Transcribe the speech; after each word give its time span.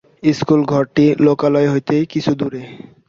স্কুলঘরটি 0.31 1.05
লোকালয় 1.25 1.67
হইতে 1.73 1.95
কিছু 2.11 2.31
দূরে। 2.39 2.61